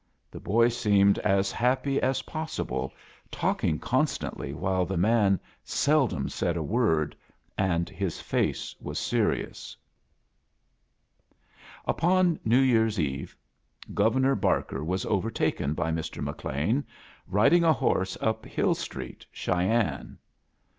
The 0.31 0.39
boy 0.39 0.69
seemed 0.69 1.19
as 1.19 1.51
happy 1.51 2.01
as 2.01 2.23
pos 2.23 2.57
A 2.57 2.65
JOURNEY 2.65 2.81
IN 2.85 2.89
SEARCH 2.89 2.89
OF 2.89 2.89
CHRISTBIAS 3.29 3.71
sible, 3.71 3.77
tafkios 3.77 3.81
constantly, 3.81 4.51
wHHe 4.53 4.87
the 4.87 4.97
man 4.97 5.39
sel 5.63 6.07
dom 6.07 6.27
said 6.27 6.57
a 6.57 6.63
word, 6.63 7.15
and 7.55 7.87
his 7.87 8.19
face 8.19 8.75
was 8.81 8.97
serioua. 8.97 9.75
Upon 11.85 12.39
New 12.43 12.61
Year's 12.61 12.99
Eve 12.99 13.35
Governor 13.93 14.33
Bar 14.33 14.63
ker 14.63 14.83
was 14.83 15.05
overtaken 15.05 15.75
by 15.75 15.91
Mr. 15.91 16.23
McLean 16.23 16.83
riding 17.27 17.63
a 17.63 17.71
horse 17.73 18.17
up 18.19 18.45
Hill 18.47 18.73
Street, 18.73 19.27
Cheyenne. 19.31 20.17